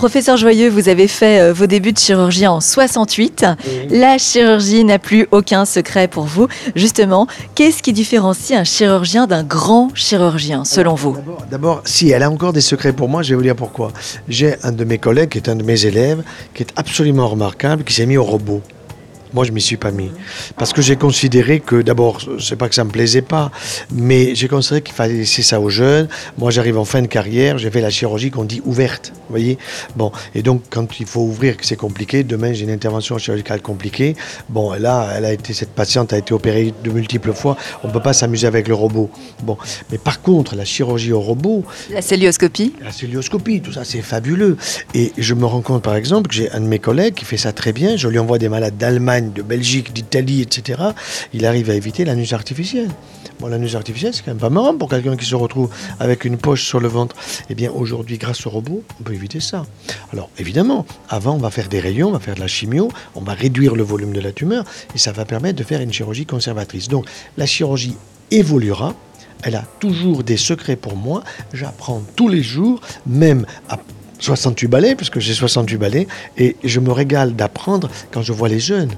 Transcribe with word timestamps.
Professeur 0.00 0.38
Joyeux, 0.38 0.70
vous 0.70 0.88
avez 0.88 1.06
fait 1.06 1.40
euh, 1.42 1.52
vos 1.52 1.66
débuts 1.66 1.92
de 1.92 1.98
chirurgie 1.98 2.46
en 2.46 2.62
68. 2.62 3.44
La 3.90 4.16
chirurgie 4.16 4.82
n'a 4.82 4.98
plus 4.98 5.28
aucun 5.30 5.66
secret 5.66 6.08
pour 6.08 6.24
vous. 6.24 6.48
Justement, 6.74 7.26
qu'est-ce 7.54 7.82
qui 7.82 7.92
différencie 7.92 8.58
un 8.58 8.64
chirurgien 8.64 9.26
d'un 9.26 9.42
grand 9.44 9.90
chirurgien, 9.94 10.64
selon 10.64 10.94
vous? 10.94 11.12
D'abord- 11.16 11.42
D'abord, 11.50 11.82
si 11.84 12.08
elle 12.08 12.22
a 12.22 12.30
encore 12.30 12.54
des 12.54 12.62
secrets 12.62 12.94
pour 12.94 13.10
moi, 13.10 13.22
je 13.22 13.28
vais 13.28 13.34
vous 13.36 13.42
dire 13.42 13.54
pourquoi. 13.54 13.92
J'ai 14.26 14.54
un 14.62 14.72
de 14.72 14.84
mes 14.84 14.96
collègues, 14.96 15.28
qui 15.28 15.36
est 15.36 15.50
un 15.50 15.56
de 15.56 15.64
mes 15.64 15.84
élèves, 15.84 16.22
qui 16.54 16.62
est 16.62 16.72
absolument 16.76 17.28
remarquable, 17.28 17.84
qui 17.84 17.92
s'est 17.92 18.06
mis 18.06 18.16
au 18.16 18.24
robot. 18.24 18.62
Moi, 19.32 19.44
je 19.44 19.52
m'y 19.52 19.60
suis 19.60 19.76
pas 19.76 19.90
mis. 19.90 20.10
Parce 20.56 20.72
que 20.72 20.82
j'ai 20.82 20.96
considéré 20.96 21.60
que, 21.60 21.82
d'abord, 21.82 22.20
c'est 22.38 22.56
pas 22.56 22.68
que 22.68 22.74
ça 22.74 22.84
me 22.84 22.90
plaisait 22.90 23.22
pas, 23.22 23.50
mais 23.92 24.34
j'ai 24.34 24.48
considéré 24.48 24.82
qu'il 24.82 24.94
fallait 24.94 25.14
laisser 25.14 25.42
ça 25.42 25.60
aux 25.60 25.70
jeunes. 25.70 26.08
Moi, 26.38 26.50
j'arrive 26.50 26.78
en 26.78 26.84
fin 26.84 27.02
de 27.02 27.06
carrière, 27.06 27.58
j'ai 27.58 27.70
fait 27.70 27.80
la 27.80 27.90
chirurgie 27.90 28.30
qu'on 28.30 28.44
dit 28.44 28.62
ouverte. 28.64 29.12
Vous 29.14 29.30
voyez 29.30 29.58
Bon, 29.96 30.12
et 30.34 30.42
donc, 30.42 30.62
quand 30.70 31.00
il 31.00 31.06
faut 31.06 31.20
ouvrir, 31.20 31.56
que 31.56 31.66
c'est 31.66 31.76
compliqué, 31.76 32.24
demain, 32.24 32.52
j'ai 32.52 32.64
une 32.64 32.70
intervention 32.70 33.18
chirurgicale 33.18 33.62
compliquée. 33.62 34.16
Bon, 34.48 34.72
là, 34.72 35.12
elle 35.16 35.24
a 35.24 35.32
été, 35.32 35.52
cette 35.52 35.70
patiente 35.70 36.12
a 36.12 36.18
été 36.18 36.34
opérée 36.34 36.74
de 36.82 36.90
multiples 36.90 37.32
fois. 37.32 37.56
On 37.82 37.88
peut 37.88 38.00
pas 38.00 38.12
s'amuser 38.12 38.46
avec 38.46 38.68
le 38.68 38.74
robot. 38.74 39.10
Bon, 39.42 39.56
mais 39.90 39.98
par 39.98 40.22
contre, 40.22 40.56
la 40.56 40.64
chirurgie 40.64 41.12
au 41.12 41.20
robot, 41.20 41.64
La 41.90 42.02
célioscopie 42.02 42.74
la 42.82 42.92
célioscopie, 42.92 43.60
tout 43.60 43.72
ça, 43.72 43.84
c'est 43.84 44.02
fabuleux. 44.02 44.56
Et 44.94 45.12
je 45.18 45.34
me 45.34 45.44
rends 45.44 45.60
compte, 45.60 45.82
par 45.82 45.94
exemple, 45.94 46.28
que 46.28 46.34
j'ai 46.34 46.50
un 46.52 46.60
de 46.60 46.66
mes 46.66 46.78
collègues 46.78 47.14
qui 47.14 47.24
fait 47.24 47.36
ça 47.36 47.52
très 47.52 47.72
bien. 47.72 47.96
Je 47.96 48.08
lui 48.08 48.18
envoie 48.18 48.38
des 48.38 48.48
malades 48.48 48.76
d'Allemagne, 48.76 49.19
de 49.20 49.42
Belgique, 49.42 49.92
d'Italie, 49.92 50.40
etc. 50.42 50.82
Il 51.32 51.46
arrive 51.46 51.70
à 51.70 51.74
éviter 51.74 52.04
l'anus 52.04 52.32
artificiel. 52.32 52.88
Bon, 53.38 53.46
l'anus 53.46 53.74
artificiel, 53.74 54.12
c'est 54.12 54.22
quand 54.22 54.32
même 54.32 54.38
pas 54.38 54.50
marrant 54.50 54.76
pour 54.76 54.88
quelqu'un 54.88 55.16
qui 55.16 55.24
se 55.24 55.34
retrouve 55.34 55.70
avec 55.98 56.24
une 56.24 56.36
poche 56.36 56.66
sur 56.66 56.80
le 56.80 56.88
ventre. 56.88 57.16
Eh 57.48 57.54
bien, 57.54 57.70
aujourd'hui, 57.70 58.18
grâce 58.18 58.46
au 58.46 58.50
robot, 58.50 58.82
on 59.00 59.02
peut 59.02 59.14
éviter 59.14 59.40
ça. 59.40 59.64
Alors, 60.12 60.28
évidemment, 60.38 60.84
avant, 61.08 61.34
on 61.34 61.38
va 61.38 61.50
faire 61.50 61.68
des 61.68 61.80
rayons, 61.80 62.08
on 62.08 62.12
va 62.12 62.20
faire 62.20 62.34
de 62.34 62.40
la 62.40 62.48
chimio, 62.48 62.90
on 63.14 63.22
va 63.22 63.32
réduire 63.32 63.76
le 63.76 63.82
volume 63.82 64.12
de 64.12 64.20
la 64.20 64.32
tumeur, 64.32 64.64
et 64.94 64.98
ça 64.98 65.12
va 65.12 65.24
permettre 65.24 65.58
de 65.58 65.64
faire 65.64 65.80
une 65.80 65.92
chirurgie 65.92 66.26
conservatrice. 66.26 66.88
Donc, 66.88 67.06
la 67.36 67.46
chirurgie 67.46 67.96
évoluera. 68.30 68.94
Elle 69.42 69.56
a 69.56 69.64
toujours 69.78 70.22
des 70.22 70.36
secrets 70.36 70.76
pour 70.76 70.96
moi. 70.96 71.24
J'apprends 71.54 72.02
tous 72.14 72.28
les 72.28 72.42
jours, 72.42 72.80
même 73.06 73.46
à 73.70 73.78
68 74.20 74.68
balais, 74.68 74.94
puisque 74.94 75.18
j'ai 75.18 75.34
68 75.34 75.76
balais, 75.76 76.06
et 76.38 76.56
je 76.62 76.80
me 76.80 76.92
régale 76.92 77.34
d'apprendre 77.34 77.90
quand 78.12 78.22
je 78.22 78.32
vois 78.32 78.48
les 78.48 78.60
jeunes. 78.60 78.90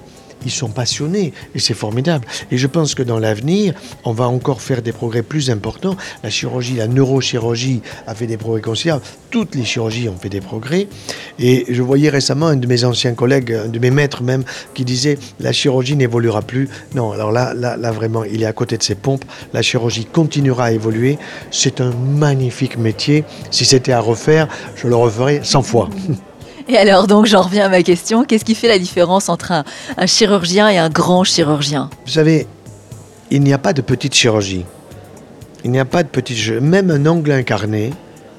Ils 0.45 0.51
sont 0.51 0.69
passionnés 0.69 1.33
et 1.55 1.59
c'est 1.59 1.75
formidable. 1.75 2.27
Et 2.51 2.59
je 2.59 2.67
pense 2.67 2.95
que 2.95 3.03
dans 3.03 3.19
l'avenir, 3.19 3.75
on 4.05 4.13
va 4.13 4.29
encore 4.29 4.61
faire 4.61 4.83
des 4.83 4.93
progrès 4.93 5.23
plus 5.23 5.51
importants. 5.51 5.97
La 6.23 6.31
chirurgie, 6.31 6.75
la 6.75 6.89
neurochirurgie 6.89 7.83
a 8.07 8.15
fait 8.15 8.27
des 8.27 8.37
progrès 8.37 8.61
considérables. 8.61 9.05
Toutes 9.31 9.55
les 9.55 9.65
chirurgies 9.65 10.09
ont 10.09 10.17
fait 10.17 10.29
des 10.29 10.41
progrès. 10.41 10.89
Et 11.39 11.65
je 11.69 11.83
voyais 11.83 12.09
récemment 12.09 12.47
un 12.47 12.57
de 12.57 12.67
mes 12.67 12.85
anciens 12.85 13.15
collègues, 13.15 13.53
un 13.53 13.69
de 13.69 13.79
mes 13.79 13.91
maîtres 13.91 14.23
même, 14.23 14.45
qui 14.75 14.85
disait 14.85 15.19
la 15.41 15.53
chirurgie 15.53 15.97
n'évoluera 15.97 16.43
plus. 16.43 16.69
Non, 16.95 17.13
alors 17.13 17.33
là, 17.33 17.55
là, 17.55 17.77
là 17.77 17.91
vraiment, 17.91 18.25
il 18.25 18.43
est 18.43 18.47
à 18.47 18.53
côté 18.53 18.77
de 18.77 18.83
ses 18.83 18.95
pompes. 18.95 19.25
La 19.53 19.63
chirurgie 19.63 20.05
continuera 20.05 20.65
à 20.67 20.73
évoluer. 20.73 21.19
C'est 21.51 21.81
un 21.81 21.93
magnifique 21.93 22.77
métier. 22.77 23.25
Si 23.51 23.65
c'était 23.65 23.93
à 23.93 24.01
refaire, 24.01 24.49
je 24.77 24.89
le 24.89 24.97
referais 24.97 25.41
100 25.43 25.63
fois. 25.63 25.89
Et 26.69 26.77
alors, 26.77 27.07
donc, 27.07 27.27
j'en 27.27 27.43
reviens 27.43 27.67
à 27.67 27.69
ma 27.69 27.83
question. 27.83 28.25
Qu'est-ce 28.25 28.45
qui 28.45 28.55
fait 28.55 28.69
la 28.69 28.79
différence 28.79 29.29
entre 29.29 29.53
un, 29.97 30.07
chirurgien 30.07 30.69
et 30.69 30.79
un 30.79 30.89
grand 30.89 31.25
chirurgien? 31.25 31.91
Vous 32.05 32.13
savez, 32.13 32.47
il 33.31 33.43
n'y 33.43 33.53
a 33.53 33.59
pas 33.59 33.73
de 33.73 33.83
petite 33.83 34.15
chirurgie. 34.15 34.65
Il 35.65 35.71
n'y 35.71 35.81
a 35.81 35.85
pas 35.85 36.03
de 36.03 36.09
petite 36.09 36.37
chirurgie. 36.37 36.65
Même 36.65 36.91
un 36.91 37.07
ongle 37.07 37.33
incarné, 37.33 37.93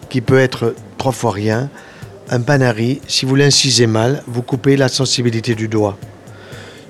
qui 0.10 0.22
peut 0.22 0.40
être 0.40 0.76
trois 0.98 1.12
fois 1.12 1.32
rien, 1.32 1.70
un 2.30 2.42
panari, 2.42 3.02
si 3.08 3.26
vous 3.26 3.36
l'incisez 3.36 3.88
mal, 3.88 4.24
vous 4.28 4.42
coupez 4.42 4.78
la 4.78 4.88
sensibilité 4.88 5.56
du 5.56 5.68
doigt. 5.68 5.98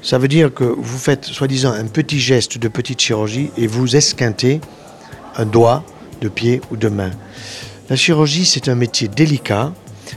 Ça 0.01 0.17
veut 0.17 0.27
dire 0.27 0.53
que 0.53 0.65
vous 0.65 0.97
faites, 0.97 1.25
soi-disant, 1.25 1.71
un 1.71 1.85
petit 1.85 2.19
geste 2.19 2.57
de 2.57 2.67
petite 2.67 3.01
chirurgie 3.01 3.51
et 3.57 3.67
vous 3.67 3.95
esquintez 3.95 4.59
un 5.37 5.45
doigt 5.45 5.83
de 6.21 6.27
pied 6.27 6.61
ou 6.71 6.77
de 6.77 6.89
main. 6.89 7.11
La 7.89 7.95
chirurgie, 7.95 8.45
c'est 8.45 8.67
un 8.67 8.75
métier 8.75 9.07
délicat. 9.07 9.71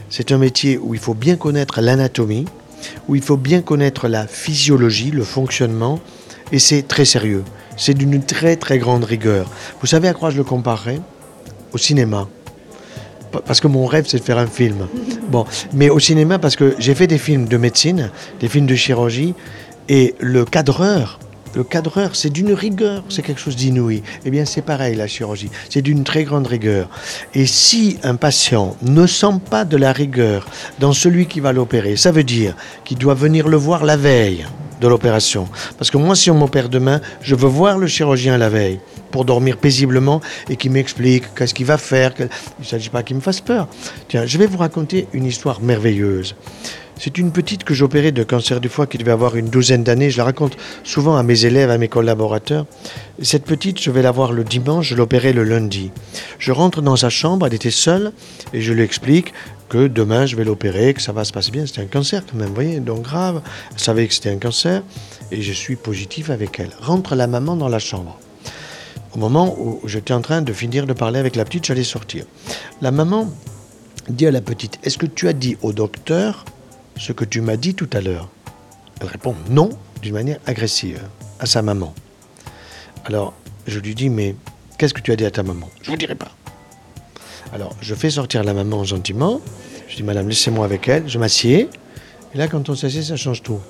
C'est 0.09 0.31
un 0.31 0.37
métier 0.37 0.77
où 0.77 0.93
il 0.93 0.99
faut 0.99 1.13
bien 1.13 1.35
connaître 1.35 1.81
l'anatomie, 1.81 2.45
où 3.07 3.15
il 3.15 3.21
faut 3.21 3.37
bien 3.37 3.61
connaître 3.61 4.07
la 4.07 4.27
physiologie, 4.27 5.11
le 5.11 5.23
fonctionnement, 5.23 5.99
et 6.51 6.59
c'est 6.59 6.83
très 6.87 7.05
sérieux. 7.05 7.43
C'est 7.75 7.93
d'une 7.93 8.23
très 8.23 8.55
très 8.55 8.79
grande 8.79 9.03
rigueur. 9.03 9.49
Vous 9.81 9.87
savez 9.87 10.07
à 10.07 10.13
quoi 10.13 10.29
je 10.29 10.37
le 10.37 10.43
comparerais? 10.43 10.99
Au 11.73 11.77
cinéma. 11.77 12.27
Pa- 13.31 13.41
Parce 13.45 13.59
que 13.59 13.67
mon 13.67 13.85
rêve, 13.85 14.05
c'est 14.07 14.19
de 14.19 14.23
faire 14.23 14.37
un 14.37 14.47
film. 14.47 14.87
Bon, 15.29 15.45
mais 15.73 15.89
au 15.89 15.99
cinéma, 15.99 16.39
parce 16.39 16.55
que 16.55 16.73
j'ai 16.79 16.95
fait 16.95 17.07
des 17.07 17.17
films 17.17 17.47
de 17.49 17.57
médecine, 17.57 18.11
des 18.39 18.47
films 18.47 18.65
de 18.65 18.75
chirurgie, 18.75 19.33
et 19.89 20.15
le 20.21 20.45
cadreur, 20.45 21.19
le 21.57 21.63
cadreur, 21.63 22.15
c'est 22.15 22.29
d'une 22.29 22.53
rigueur, 22.53 23.03
c'est 23.09 23.23
quelque 23.23 23.41
chose 23.41 23.55
d'inouï. 23.55 24.03
Eh 24.25 24.29
bien, 24.29 24.45
c'est 24.45 24.61
pareil, 24.61 24.95
la 24.95 25.07
chirurgie, 25.07 25.49
c'est 25.71 25.81
d'une 25.81 26.03
très 26.03 26.23
grande 26.23 26.45
rigueur. 26.45 26.87
Et 27.33 27.47
si 27.47 27.97
un 28.03 28.15
patient 28.15 28.77
ne 28.83 29.07
sent 29.07 29.39
pas 29.49 29.65
de 29.65 29.75
la 29.75 29.91
rigueur 29.91 30.45
dans 30.79 30.93
celui 30.93 31.25
qui 31.25 31.39
va 31.39 31.51
l'opérer, 31.53 31.95
ça 31.95 32.11
veut 32.11 32.23
dire 32.23 32.55
qu'il 32.85 32.99
doit 32.99 33.15
venir 33.15 33.47
le 33.47 33.57
voir 33.57 33.85
la 33.85 33.97
veille 33.97 34.45
de 34.79 34.87
l'opération. 34.87 35.47
Parce 35.79 35.89
que 35.89 35.97
moi, 35.97 36.15
si 36.15 36.29
on 36.29 36.35
m'opère 36.35 36.69
demain, 36.69 37.01
je 37.21 37.33
veux 37.33 37.49
voir 37.49 37.79
le 37.79 37.87
chirurgien 37.87 38.37
la 38.37 38.49
veille 38.49 38.79
pour 39.11 39.25
dormir 39.25 39.57
paisiblement 39.57 40.21
et 40.49 40.55
qu'il 40.55 40.71
m'explique 40.71 41.33
qu'est-ce 41.35 41.53
qu'il 41.53 41.65
va 41.65 41.77
faire. 41.77 42.13
Il 42.19 42.27
ne 42.59 42.65
s'agit 42.65 42.89
pas 42.89 43.03
qu'il 43.03 43.15
me 43.15 43.21
fasse 43.21 43.41
peur. 43.41 43.67
Tiens, 44.07 44.25
je 44.25 44.37
vais 44.37 44.47
vous 44.47 44.57
raconter 44.57 45.07
une 45.13 45.25
histoire 45.25 45.61
merveilleuse. 45.61 46.35
C'est 46.99 47.19
une 47.19 47.31
petite 47.31 47.63
que 47.63 47.75
j'opérais 47.75 48.11
de 48.11 48.23
cancer 48.23 48.59
du 48.59 48.69
foie 48.69 48.87
qui 48.87 48.97
devait 48.97 49.11
avoir 49.11 49.35
une 49.35 49.49
douzaine 49.49 49.83
d'années. 49.83 50.09
Je 50.09 50.17
la 50.17 50.23
raconte 50.23 50.57
souvent 50.83 51.15
à 51.15 51.21
mes 51.21 51.45
élèves, 51.45 51.69
à 51.69 51.77
mes 51.77 51.87
collaborateurs. 51.87 52.65
Cette 53.21 53.45
petite, 53.45 53.79
je 53.79 53.91
vais 53.91 54.01
la 54.01 54.09
voir 54.09 54.31
le 54.33 54.43
dimanche, 54.43 54.87
je 54.87 54.95
l'opérais 54.95 55.31
le 55.31 55.43
lundi. 55.43 55.91
Je 56.39 56.51
rentre 56.51 56.81
dans 56.81 56.95
sa 56.95 57.09
chambre, 57.09 57.45
elle 57.45 57.53
était 57.53 57.69
seule, 57.69 58.13
et 58.51 58.61
je 58.61 58.73
lui 58.73 58.81
explique 58.81 59.33
que 59.69 59.87
demain 59.87 60.25
je 60.25 60.35
vais 60.35 60.43
l'opérer, 60.43 60.93
que 60.95 61.01
ça 61.01 61.11
va 61.11 61.23
se 61.23 61.31
passer 61.31 61.51
bien. 61.51 61.67
C'était 61.67 61.81
un 61.81 61.85
cancer 61.85 62.23
quand 62.25 62.37
même, 62.37 62.47
vous 62.49 62.55
voyez, 62.55 62.79
donc 62.79 63.03
grave. 63.03 63.41
Elle 63.73 63.79
savait 63.79 64.07
que 64.07 64.13
c'était 64.15 64.31
un 64.31 64.37
cancer, 64.37 64.81
et 65.31 65.43
je 65.43 65.53
suis 65.53 65.75
positif 65.75 66.31
avec 66.31 66.59
elle. 66.59 66.71
Rentre 66.81 67.13
la 67.13 67.27
maman 67.27 67.55
dans 67.55 67.69
la 67.69 67.79
chambre. 67.79 68.17
Au 69.17 69.19
moment 69.19 69.57
où 69.59 69.81
j'étais 69.85 70.13
en 70.13 70.21
train 70.21 70.43
de 70.43 70.53
finir 70.53 70.85
de 70.85 70.93
parler 70.93 71.17
avec 71.17 71.35
la 71.35 71.43
petite, 71.43 71.65
j'allais 71.65 71.83
sortir. 71.83 72.25
La 72.83 72.91
maman 72.91 73.27
dit 74.09 74.27
à 74.27 74.31
la 74.31 74.41
petite, 74.41 74.77
est-ce 74.83 74.99
que 74.99 75.07
tu 75.07 75.27
as 75.27 75.33
dit 75.33 75.57
au 75.63 75.73
docteur 75.73 76.45
ce 76.97 77.13
que 77.13 77.25
tu 77.25 77.41
m'as 77.41 77.57
dit 77.57 77.73
tout 77.73 77.89
à 77.93 78.01
l'heure? 78.01 78.29
Elle 79.01 79.07
répond 79.07 79.33
non, 79.49 79.69
d'une 80.03 80.13
manière 80.13 80.37
agressive, 80.45 81.01
à 81.39 81.47
sa 81.47 81.63
maman. 81.63 81.95
Alors, 83.05 83.33
je 83.65 83.79
lui 83.79 83.95
dis, 83.95 84.09
mais 84.11 84.35
qu'est-ce 84.77 84.93
que 84.93 85.01
tu 85.01 85.11
as 85.11 85.15
dit 85.15 85.25
à 85.25 85.31
ta 85.31 85.41
maman 85.41 85.67
Je 85.81 85.89
ne 85.89 85.95
vous 85.95 85.97
dirai 85.97 86.13
pas. 86.13 86.29
Alors, 87.53 87.75
je 87.81 87.95
fais 87.95 88.11
sortir 88.11 88.43
la 88.43 88.53
maman 88.53 88.83
gentiment. 88.83 89.41
Je 89.87 89.95
dis, 89.95 90.03
madame, 90.03 90.29
laissez-moi 90.29 90.63
avec 90.63 90.87
elle. 90.87 91.09
Je 91.09 91.17
m'assieds. 91.17 91.69
Et 92.35 92.37
là, 92.37 92.47
quand 92.47 92.69
on 92.69 92.75
s'assied, 92.75 93.01
ça 93.01 93.15
change 93.15 93.41
tout. 93.41 93.61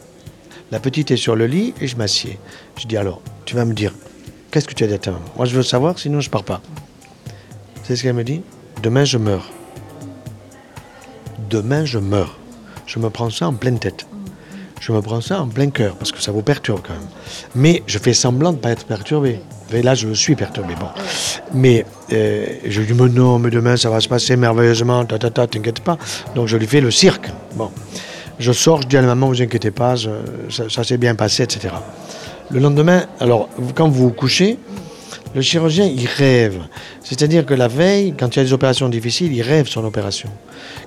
La 0.72 0.82
petite 0.82 1.10
est 1.12 1.16
sur 1.16 1.38
le 1.38 1.48
lit 1.48 1.74
et 1.80 1.88
je 1.88 1.96
m'assieds. 1.96 2.38
Je 2.78 2.86
dis, 2.86 2.98
alors, 2.98 3.22
tu 3.46 3.56
vas 3.56 3.64
me 3.64 3.74
dire, 3.74 3.94
qu'est-ce 4.52 4.68
que 4.68 4.74
tu 4.74 4.84
as 4.84 4.88
maman 4.88 5.20
Moi, 5.36 5.46
je 5.46 5.56
veux 5.56 5.64
savoir, 5.64 5.98
sinon 6.00 6.20
je 6.20 6.30
pars 6.30 6.44
pas. 6.44 6.62
C'est 7.84 7.96
ce 7.96 8.04
qu'elle 8.04 8.14
me 8.14 8.24
dit? 8.24 8.42
Demain, 8.84 9.06
je 9.06 9.18
meurs. 9.18 9.50
Demain, 11.50 11.86
je 11.86 12.00
meurs. 12.00 12.38
Je 12.86 13.00
me 13.00 13.10
prends 13.10 13.30
ça 13.30 13.48
en 13.48 13.54
pleine 13.54 13.80
tête. 13.80 14.06
Je 14.80 14.92
me 14.92 15.02
prends 15.02 15.22
ça 15.22 15.42
en 15.42 15.48
plein 15.48 15.70
cœur, 15.70 15.96
parce 15.96 16.12
que 16.12 16.22
ça 16.22 16.32
vous 16.32 16.42
perturbe 16.42 16.82
quand 16.86 16.94
même. 16.94 17.08
Mais 17.56 17.84
je 17.88 17.98
fais 17.98 18.14
semblant 18.14 18.52
de 18.52 18.58
ne 18.58 18.62
pas 18.62 18.72
être 18.72 18.86
perturbé. 18.86 19.40
Et 19.74 19.82
là, 19.82 19.96
je 19.96 20.14
suis 20.14 20.36
perturbé. 20.36 20.76
Bon. 20.80 20.88
Mais 21.54 21.86
euh, 22.14 22.46
je 22.66 22.80
lui 22.82 22.88
dis, 22.88 22.94
mais 22.94 23.10
non, 23.10 23.40
mais 23.40 23.50
demain, 23.50 23.76
ça 23.76 23.90
va 23.90 24.00
se 24.00 24.08
passer 24.08 24.38
merveilleusement, 24.38 25.06
ta, 25.06 25.18
ta, 25.18 25.30
ta, 25.30 25.48
t'inquiète 25.48 25.82
pas. 25.82 25.98
Donc, 26.36 26.48
je 26.48 26.58
lui 26.58 26.68
fais 26.68 26.80
le 26.80 26.92
cirque. 26.92 27.30
Bon. 27.56 27.72
Je 28.40 28.52
sors, 28.52 28.82
je 28.84 28.88
dis 28.88 28.98
à 28.98 29.02
la 29.02 29.08
maman, 29.08 29.28
vous 29.28 29.42
inquiétez 29.42 29.72
pas, 29.72 29.96
ça 29.98 30.84
s'est 30.84 30.98
bien 30.98 31.16
passé, 31.16 31.44
etc. 31.44 31.70
Le 32.50 32.60
lendemain, 32.60 33.06
alors, 33.20 33.50
quand 33.76 33.90
vous 33.90 34.06
vous 34.06 34.14
couchez, 34.14 34.58
le 35.36 35.42
chirurgien, 35.42 35.86
il 35.86 36.08
rêve. 36.08 36.62
C'est-à-dire 37.04 37.46
que 37.46 37.54
la 37.54 37.68
veille, 37.68 38.14
quand 38.18 38.36
il 38.36 38.40
y 38.40 38.42
a 38.42 38.46
des 38.46 38.54
opérations 38.54 38.88
difficiles, 38.88 39.34
il 39.34 39.42
rêve 39.42 39.68
son 39.68 39.84
opération. 39.84 40.30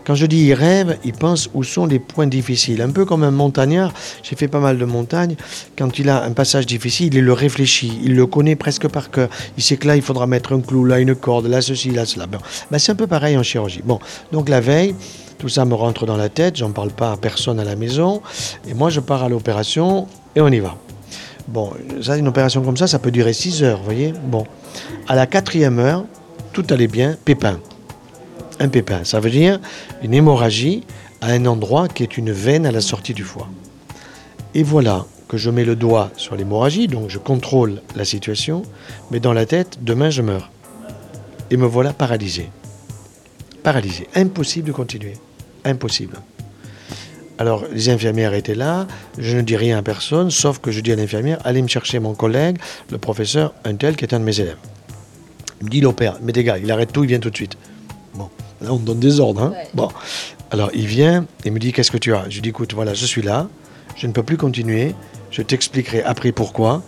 Quand 0.06 0.14
je 0.14 0.24
dis 0.24 0.46
il 0.46 0.54
rêve, 0.54 0.96
il 1.04 1.12
pense 1.12 1.50
où 1.52 1.62
sont 1.62 1.86
les 1.86 1.98
points 1.98 2.26
difficiles. 2.26 2.80
Un 2.80 2.90
peu 2.90 3.04
comme 3.04 3.22
un 3.24 3.30
montagnard, 3.30 3.92
j'ai 4.22 4.36
fait 4.36 4.48
pas 4.48 4.58
mal 4.58 4.78
de 4.78 4.84
montagnes, 4.84 5.36
quand 5.78 5.98
il 5.98 6.08
a 6.08 6.24
un 6.24 6.32
passage 6.32 6.66
difficile, 6.66 7.14
il 7.14 7.24
le 7.24 7.32
réfléchit, 7.32 8.00
il 8.02 8.16
le 8.16 8.26
connaît 8.26 8.56
presque 8.56 8.88
par 8.88 9.10
cœur. 9.10 9.28
Il 9.56 9.62
sait 9.62 9.76
que 9.76 9.86
là, 9.86 9.96
il 9.96 10.02
faudra 10.02 10.26
mettre 10.26 10.54
un 10.54 10.60
clou, 10.60 10.84
là, 10.84 10.98
une 10.98 11.14
corde, 11.14 11.46
là, 11.46 11.60
ceci, 11.60 11.90
là, 11.90 12.06
cela. 12.06 12.26
Ben, 12.26 12.78
c'est 12.78 12.92
un 12.92 12.96
peu 12.96 13.06
pareil 13.06 13.36
en 13.36 13.42
chirurgie. 13.42 13.82
Bon, 13.84 13.98
donc 14.32 14.48
la 14.48 14.60
veille, 14.60 14.94
tout 15.38 15.48
ça 15.48 15.64
me 15.64 15.74
rentre 15.74 16.06
dans 16.06 16.16
la 16.16 16.30
tête, 16.30 16.56
j'en 16.56 16.72
parle 16.72 16.90
pas 16.90 17.12
à 17.12 17.16
personne 17.16 17.60
à 17.60 17.64
la 17.64 17.76
maison, 17.76 18.22
et 18.66 18.74
moi, 18.74 18.88
je 18.88 19.00
pars 19.00 19.22
à 19.22 19.28
l'opération, 19.28 20.06
et 20.34 20.40
on 20.40 20.48
y 20.48 20.58
va. 20.58 20.76
Bon, 21.50 21.72
ça, 22.00 22.16
une 22.16 22.28
opération 22.28 22.62
comme 22.62 22.76
ça, 22.76 22.86
ça 22.86 23.00
peut 23.00 23.10
durer 23.10 23.32
6 23.32 23.64
heures, 23.64 23.78
vous 23.78 23.84
voyez 23.84 24.14
Bon. 24.26 24.46
À 25.08 25.16
la 25.16 25.26
quatrième 25.26 25.80
heure, 25.80 26.04
tout 26.52 26.64
allait 26.70 26.86
bien, 26.86 27.16
pépin. 27.24 27.58
Un 28.60 28.68
pépin, 28.68 29.02
ça 29.02 29.18
veut 29.18 29.30
dire 29.30 29.58
une 30.00 30.14
hémorragie 30.14 30.84
à 31.20 31.32
un 31.32 31.46
endroit 31.46 31.88
qui 31.88 32.04
est 32.04 32.16
une 32.16 32.30
veine 32.30 32.66
à 32.66 32.70
la 32.70 32.80
sortie 32.80 33.14
du 33.14 33.24
foie. 33.24 33.48
Et 34.54 34.62
voilà 34.62 35.06
que 35.26 35.36
je 35.36 35.50
mets 35.50 35.64
le 35.64 35.74
doigt 35.74 36.10
sur 36.16 36.36
l'hémorragie, 36.36 36.86
donc 36.86 37.10
je 37.10 37.18
contrôle 37.18 37.82
la 37.96 38.04
situation, 38.04 38.62
mais 39.10 39.18
dans 39.18 39.32
la 39.32 39.44
tête, 39.44 39.78
demain 39.82 40.10
je 40.10 40.22
meurs. 40.22 40.52
Et 41.50 41.56
me 41.56 41.66
voilà 41.66 41.92
paralysé. 41.92 42.48
Paralysé. 43.64 44.06
Impossible 44.14 44.68
de 44.68 44.72
continuer. 44.72 45.14
Impossible. 45.64 46.16
Alors 47.40 47.64
les 47.72 47.88
infirmières 47.88 48.34
étaient 48.34 48.54
là, 48.54 48.86
je 49.16 49.34
ne 49.34 49.40
dis 49.40 49.56
rien 49.56 49.78
à 49.78 49.82
personne, 49.82 50.30
sauf 50.30 50.58
que 50.58 50.70
je 50.70 50.80
dis 50.80 50.92
à 50.92 50.96
l'infirmière, 50.96 51.38
allez 51.42 51.62
me 51.62 51.68
chercher 51.68 51.98
mon 51.98 52.12
collègue, 52.12 52.58
le 52.90 52.98
professeur 52.98 53.54
un 53.64 53.76
tel 53.76 53.96
qui 53.96 54.04
est 54.04 54.12
un 54.12 54.20
de 54.20 54.24
mes 54.24 54.40
élèves. 54.40 54.58
Il 55.62 55.64
me 55.64 55.70
dit, 55.70 55.80
l'opère, 55.80 56.18
mais 56.20 56.32
des 56.32 56.44
gars, 56.44 56.58
il 56.58 56.70
arrête 56.70 56.92
tout, 56.92 57.02
il 57.02 57.06
vient 57.06 57.18
tout 57.18 57.30
de 57.30 57.36
suite. 57.36 57.56
Bon, 58.14 58.28
là 58.60 58.74
on 58.74 58.76
donne 58.76 59.00
des 59.00 59.20
ordres. 59.20 59.44
Hein 59.44 59.54
bon, 59.72 59.88
alors 60.50 60.70
il 60.74 60.84
vient 60.84 61.24
et 61.46 61.50
me 61.50 61.58
dit, 61.58 61.72
qu'est-ce 61.72 61.90
que 61.90 61.96
tu 61.96 62.14
as? 62.14 62.28
Je 62.28 62.34
lui 62.34 62.42
dis, 62.42 62.50
écoute, 62.50 62.74
voilà, 62.74 62.92
je 62.92 63.06
suis 63.06 63.22
là, 63.22 63.48
je 63.96 64.06
ne 64.06 64.12
peux 64.12 64.22
plus 64.22 64.36
continuer, 64.36 64.94
je 65.30 65.40
t'expliquerai 65.40 66.02
après 66.02 66.32
pourquoi. 66.32 66.82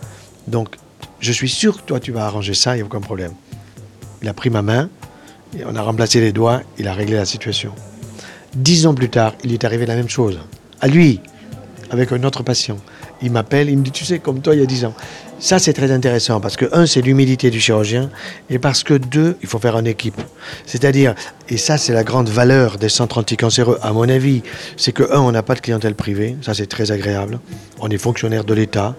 Donc, 0.47 0.75
je 1.19 1.31
suis 1.31 1.49
sûr 1.49 1.77
que 1.77 1.81
toi, 1.81 1.99
tu 1.99 2.11
vas 2.11 2.27
arranger 2.27 2.53
ça, 2.53 2.75
il 2.75 2.77
n'y 2.77 2.83
a 2.83 2.85
aucun 2.85 3.01
problème. 3.01 3.33
Il 4.21 4.29
a 4.29 4.35
pris 4.35 4.51
ma 4.51 4.61
main, 4.61 4.87
et 5.57 5.65
on 5.65 5.75
a 5.75 5.81
remplacé 5.81 6.21
les 6.21 6.31
doigts, 6.31 6.61
il 6.77 6.87
a 6.87 6.93
réglé 6.93 7.15
la 7.15 7.25
situation. 7.25 7.73
Dix 8.55 8.85
ans 8.85 8.93
plus 8.93 9.09
tard, 9.09 9.33
il 9.43 9.51
est 9.51 9.63
arrivé 9.63 9.85
la 9.85 9.95
même 9.95 10.09
chose. 10.09 10.39
À 10.79 10.87
lui, 10.87 11.21
avec 11.89 12.11
un 12.11 12.23
autre 12.23 12.43
patient. 12.43 12.77
Il 13.21 13.31
m'appelle, 13.31 13.69
il 13.69 13.77
me 13.77 13.83
dit, 13.83 13.91
tu 13.91 14.05
sais, 14.05 14.19
comme 14.19 14.41
toi, 14.41 14.53
il 14.53 14.59
y 14.59 14.63
a 14.63 14.65
dix 14.65 14.85
ans. 14.85 14.93
Ça, 15.39 15.57
c'est 15.57 15.73
très 15.73 15.91
intéressant 15.91 16.39
parce 16.39 16.55
que, 16.55 16.65
un, 16.71 16.85
c'est 16.85 17.01
l'humilité 17.01 17.49
du 17.49 17.59
chirurgien 17.59 18.09
et 18.49 18.59
parce 18.59 18.83
que, 18.83 18.93
deux, 18.93 19.37
il 19.41 19.47
faut 19.47 19.59
faire 19.59 19.77
une 19.77 19.87
équipe. 19.87 20.21
C'est-à-dire, 20.65 21.15
et 21.49 21.57
ça, 21.57 21.77
c'est 21.77 21.93
la 21.93 22.03
grande 22.03 22.29
valeur 22.29 22.77
des 22.77 22.89
centres 22.89 23.17
anticancéreux, 23.17 23.77
à 23.81 23.91
mon 23.91 24.07
avis, 24.07 24.43
c'est 24.77 24.93
que, 24.93 25.03
un, 25.11 25.19
on 25.19 25.31
n'a 25.31 25.43
pas 25.43 25.55
de 25.55 25.59
clientèle 25.59 25.93
privée, 25.93 26.37
ça, 26.41 26.53
c'est 26.53 26.67
très 26.67 26.91
agréable. 26.91 27.39
On 27.81 27.89
est 27.89 27.97
fonctionnaire 27.97 28.45
de 28.45 28.53
l'État, 28.53 28.95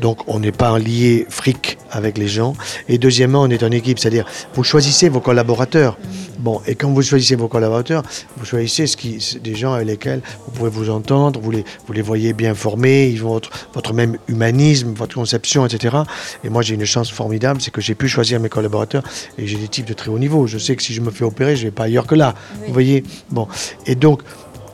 donc 0.00 0.18
on 0.26 0.40
n'est 0.40 0.52
pas 0.52 0.76
lié 0.78 1.24
fric 1.28 1.78
avec 1.92 2.18
les 2.18 2.26
gens. 2.26 2.54
Et 2.88 2.98
deuxièmement, 2.98 3.42
on 3.42 3.50
est 3.50 3.62
en 3.62 3.70
équipe, 3.70 4.00
c'est-à-dire, 4.00 4.26
vous 4.54 4.64
choisissez 4.64 5.08
vos 5.08 5.20
collaborateurs. 5.20 5.96
Bon, 6.40 6.60
et 6.66 6.74
quand 6.74 6.90
vous 6.90 7.00
choisissez 7.00 7.36
vos 7.36 7.48
collaborateurs, 7.48 8.02
vous 8.36 8.44
choisissez 8.44 8.86
ce 8.86 8.96
qui, 8.96 9.38
des 9.42 9.54
gens 9.54 9.72
avec 9.72 9.86
lesquels 9.86 10.20
vous 10.44 10.52
pouvez 10.52 10.70
vous 10.70 10.90
entendre, 10.90 11.40
vous 11.40 11.52
les, 11.52 11.64
vous 11.86 11.92
les 11.92 12.02
voyez 12.02 12.32
bien 12.32 12.54
formés, 12.54 13.06
ils 13.06 13.24
ont 13.24 13.30
votre, 13.30 13.50
votre 13.72 13.94
même 13.94 14.18
humanisme, 14.28 14.92
votre 14.94 15.14
conception, 15.14 15.64
etc. 15.64 15.96
Et 16.42 16.50
moi, 16.50 16.62
j'ai 16.62 16.74
une 16.74 16.84
chance 16.84 17.10
formidable, 17.10 17.62
c'est 17.62 17.70
que 17.70 17.80
j'ai 17.80 17.94
pu 17.94 18.08
choisir 18.08 18.40
mes 18.40 18.48
collaborateurs 18.48 19.04
et 19.38 19.46
j'ai 19.46 19.56
des 19.56 19.68
types 19.68 19.86
de 19.86 19.94
très 19.94 20.10
haut 20.10 20.18
niveau. 20.18 20.46
Je 20.46 20.58
sais 20.58 20.74
que 20.74 20.82
si 20.82 20.92
je 20.92 21.00
me 21.00 21.10
fais 21.10 21.24
opérer, 21.24 21.56
je 21.56 21.64
vais 21.64 21.70
pas 21.70 21.83
ailleurs 21.84 22.06
que 22.06 22.14
là. 22.14 22.34
Vous 22.66 22.72
voyez 22.72 23.04
Bon. 23.30 23.48
Et 23.86 23.94
donc, 23.94 24.22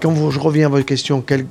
quand 0.00 0.10
vous, 0.10 0.30
je 0.30 0.38
reviens 0.38 0.66
à 0.66 0.68
votre 0.68 0.86
question, 0.86 1.20
quelle 1.20 1.46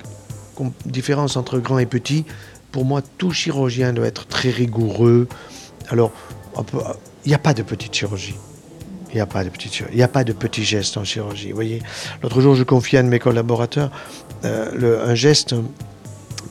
différence 0.85 1.37
entre 1.37 1.59
grand 1.59 1.79
et 1.79 1.85
petit 1.85 2.25
Pour 2.71 2.85
moi, 2.85 3.01
tout 3.17 3.31
chirurgien 3.31 3.93
doit 3.93 4.07
être 4.07 4.27
très 4.27 4.49
rigoureux. 4.49 5.27
Alors, 5.89 6.11
il 7.25 7.29
n'y 7.29 7.35
a 7.35 7.39
pas 7.39 7.53
de 7.53 7.63
petite 7.63 7.93
chirurgie. 7.93 8.35
Il 9.11 9.15
n'y 9.15 9.21
a 9.21 9.25
pas 9.25 9.43
de 9.43 9.49
petits, 9.49 9.71
il 9.91 10.03
a 10.03 10.07
pas 10.07 10.23
de 10.23 10.33
petits 10.33 10.63
gestes 10.63 10.95
en 10.97 11.03
chirurgie. 11.03 11.49
Vous 11.49 11.55
voyez, 11.55 11.81
l'autre 12.21 12.41
jour, 12.41 12.53
je 12.53 12.63
confiais 12.63 12.99
à 12.99 13.01
un 13.01 13.05
de 13.05 13.09
mes 13.09 13.17
collaborateurs 13.17 13.89
euh, 14.45 15.03
un 15.03 15.15
geste 15.15 15.55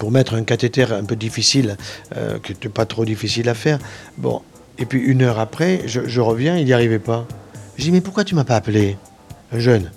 pour 0.00 0.10
mettre 0.10 0.34
un 0.34 0.42
cathéter 0.42 0.82
un 0.82 1.04
peu 1.04 1.14
difficile, 1.14 1.76
euh, 2.16 2.38
qui 2.40 2.52
n'était 2.52 2.68
pas 2.68 2.84
trop 2.84 3.04
difficile 3.04 3.48
à 3.48 3.54
faire. 3.54 3.78
Bon, 4.16 4.42
et 4.78 4.86
puis 4.86 5.00
une 5.00 5.22
heure 5.22 5.38
après, 5.38 5.82
je, 5.86 6.20
reviens, 6.20 6.56
il 6.56 6.64
n'y 6.64 6.72
arrivait 6.72 6.98
pas. 6.98 7.26
Je 7.78 7.84
dis, 7.84 7.92
mais 7.92 8.00
pourquoi 8.00 8.24
tu 8.24 8.34
m'as 8.34 8.44
pas 8.44 8.56
appelé 8.56 8.96
Un 9.52 9.60
jeune? 9.60 9.92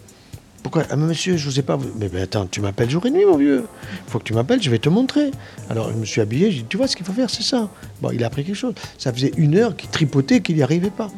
Pourquoi? 0.61 0.83
Ah, 0.91 0.95
monsieur, 0.95 1.37
je 1.37 1.47
ne 1.47 1.51
sais 1.51 1.63
pas. 1.63 1.79
Mais 1.99 2.21
attends, 2.21 2.45
tu 2.45 2.61
m'appelles 2.61 2.91
jour 2.91 3.03
et 3.07 3.09
nuit, 3.09 3.25
mon 3.25 3.37
vieux. 3.37 3.65
Il 4.05 4.11
faut 4.11 4.19
que 4.19 4.23
tu 4.23 4.35
m'appelles, 4.35 4.61
je 4.61 4.69
vais 4.69 4.77
te 4.77 4.89
montrer. 4.89 5.31
Alors, 5.67 5.91
je 5.91 5.97
me 5.97 6.05
suis 6.05 6.21
habillé, 6.21 6.51
j'ai 6.51 6.59
dit, 6.59 6.65
tu 6.69 6.77
vois 6.77 6.87
ce 6.87 6.95
qu'il 6.95 7.03
faut 7.03 7.11
faire, 7.13 7.31
c'est 7.31 7.41
ça. 7.41 7.69
Bon, 7.99 8.11
il 8.11 8.23
a 8.23 8.27
appris 8.27 8.43
quelque 8.45 8.55
chose. 8.55 8.75
Ça 8.99 9.11
faisait 9.11 9.31
une 9.35 9.55
heure 9.55 9.75
qu'il 9.75 9.89
tripotait, 9.89 10.41
qu'il 10.41 10.57
n'y 10.57 10.61
arrivait 10.61 10.91
pas. 10.91 11.09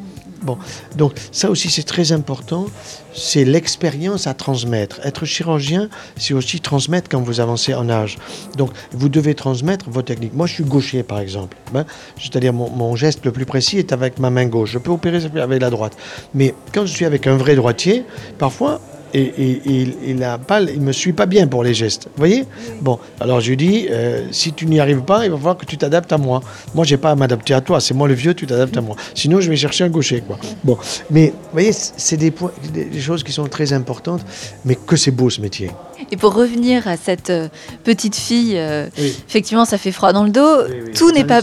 Donc 0.96 1.12
ça 1.32 1.50
aussi 1.50 1.70
c'est 1.70 1.82
très 1.82 2.12
important, 2.12 2.66
c'est 3.14 3.44
l'expérience 3.44 4.26
à 4.26 4.34
transmettre. 4.34 5.00
Être 5.04 5.24
chirurgien, 5.24 5.88
c'est 6.16 6.34
aussi 6.34 6.60
transmettre 6.60 7.08
quand 7.08 7.20
vous 7.20 7.40
avancez 7.40 7.74
en 7.74 7.88
âge. 7.88 8.18
Donc 8.56 8.70
vous 8.92 9.08
devez 9.08 9.34
transmettre 9.34 9.88
vos 9.88 10.02
techniques. 10.02 10.34
Moi 10.34 10.46
je 10.46 10.54
suis 10.54 10.64
gaucher 10.64 11.02
par 11.02 11.18
exemple, 11.18 11.56
hein. 11.74 11.84
c'est-à-dire 12.18 12.52
mon, 12.52 12.96
geste 12.96 13.24
le 13.24 13.32
plus 13.32 13.46
précis 13.46 13.78
est 13.78 13.92
avec 13.92 14.18
ma 14.18 14.30
main 14.30 14.46
gauche. 14.46 14.70
Je 14.70 14.78
peux 14.78 14.90
opérer 14.90 15.20
avec 15.40 15.60
la 15.60 15.70
droite. 15.70 15.96
Mais 16.34 16.54
quand 16.72 16.86
je 16.86 16.92
suis 16.92 17.04
avec 17.04 17.26
un 17.26 17.36
vrai 17.36 17.56
droitier, 17.56 18.04
parfois 18.38 18.80
et, 19.14 19.62
il 19.64 20.16
ne 20.16 20.84
me 20.84 20.92
suit 20.92 21.12
pas 21.12 21.26
bien 21.26 21.46
pour 21.46 21.62
les 21.62 21.74
gestes. 21.74 22.06
Vous 22.06 22.18
voyez? 22.18 22.44
Bon, 22.80 22.98
alors 23.20 23.40
je 23.40 23.50
lui 23.50 23.56
dis, 23.56 23.86
euh, 23.90 24.26
si 24.32 24.52
tu 24.52 24.66
n'y 24.66 24.80
arrives 24.80 25.02
pas, 25.02 25.24
il 25.24 25.30
va 25.30 25.36
falloir 25.36 25.56
que 25.56 25.64
tu 25.64 25.76
t'adaptes 25.76 26.12
à 26.12 26.18
moi. 26.18 26.42
Moi, 26.74 26.84
j'ai 26.84 26.96
pas 26.96 27.12
à 27.12 27.14
m'adapter 27.14 27.54
à 27.54 27.60
toi. 27.60 27.80
C'est 27.80 27.94
moi 27.94 28.08
le 28.08 28.14
vieux, 28.14 28.34
tu 28.34 28.46
t'adaptes 28.46 28.76
à 28.76 28.80
moi. 28.80 28.96
Sinon, 29.14 29.40
je 29.40 29.48
vais 29.48 29.56
chercher 29.56 29.84
un 29.84 29.88
gaucher, 29.88 30.20
quoi. 30.20 30.38
Bon, 30.64 30.76
mais 31.10 31.28
vous 31.28 31.52
voyez, 31.52 31.72
c'est 31.72 32.16
des, 32.16 32.32
des 32.72 33.00
choses 33.00 33.22
qui 33.22 33.32
sont 33.32 33.46
très 33.46 33.72
importantes, 33.72 34.24
mais 34.64 34.74
que 34.74 34.96
c'est 34.96 35.12
beau 35.12 35.30
ce 35.30 35.40
métier. 35.40 35.70
Et 36.10 36.16
pour 36.16 36.34
revenir 36.34 36.86
à 36.88 36.96
cette 36.96 37.30
euh, 37.30 37.48
petite 37.84 38.16
fille, 38.16 38.56
euh, 38.56 38.88
effectivement, 38.96 39.64
ça 39.64 39.78
fait 39.78 39.92
froid 39.92 40.12
dans 40.12 40.24
le 40.24 40.30
dos. 40.30 40.62
Tout 40.94 41.12
n'est 41.12 41.24
pas. 41.24 41.40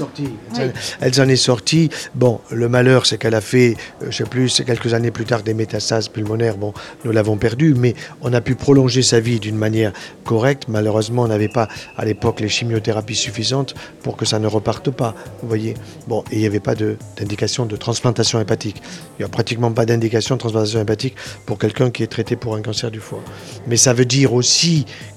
Elle 1.00 1.13
s'en 1.13 1.27
est 1.27 1.36
sortie. 1.36 1.89
Bon, 2.15 2.42
le 2.50 2.69
malheur, 2.69 3.06
c'est 3.06 3.18
qu'elle 3.18 3.36
a 3.36 3.42
fait, 3.42 3.75
je 4.01 4.12
je 4.12 4.18
sais 4.18 4.30
plus, 4.30 4.62
quelques 4.65 4.94
années 4.94 5.09
plus 5.09 5.25
tard, 5.25 5.42
des 5.42 5.53
métastases 5.53 6.07
pulmonaires. 6.07 6.57
Bon, 6.57 6.74
nous 7.06 7.12
l'avons 7.12 7.38
perdue 7.38 7.71
mais 7.75 7.95
on 8.21 8.33
a 8.33 8.42
pu 8.42 8.56
prolonger 8.56 9.01
sa 9.01 9.19
vie 9.19 9.39
d'une 9.39 9.56
manière 9.56 9.92
correcte. 10.24 10.65
Malheureusement, 10.68 11.24
on 11.24 11.27
n'avait 11.27 11.47
pas 11.47 11.68
à 11.97 12.06
l'époque 12.06 12.39
les 12.39 12.50
chimiothérapies 12.50 13.15
suffisantes 13.15 13.74
pour 14.04 14.18
que 14.18 14.25
ça 14.25 14.39
ne 14.39 14.47
reparte 14.47 14.92
pas. 14.92 15.15
Vous 15.42 15.47
voyez 15.47 15.75
Bon, 16.07 16.24
et 16.31 16.36
il 16.36 16.39
n'y 16.39 16.45
avait 16.45 16.59
pas 16.59 16.75
d'indication 16.75 17.65
de, 17.65 17.75
transplantation 17.75 18.39
hépatique. 18.39 18.81
Il 19.18 19.24
n'y 19.24 19.25
a 19.25 19.30
pratiquement 19.30 19.71
pas 19.71 19.86
d'indication 19.86 20.36
de 20.36 20.39
transplantation 20.39 20.81
hépatique 20.81 21.15
pour 21.45 21.57
quelqu'un 21.57 21.89
qui 21.89 22.04
est 22.04 22.07
traité 22.07 22.36
pour 22.36 22.56
un 22.56 22.62
cancer 22.62 22.92
du 22.92 23.00
foie. 23.00 23.21
Mais 23.68 23.77
ça 23.77 23.94
veut 23.94 24.06
dire 24.06 24.33
aussi 24.33 24.40